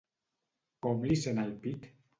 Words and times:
Com 0.87 1.07
li 1.11 1.21
sent 1.27 1.47
el 1.47 1.57
pit? 1.67 1.91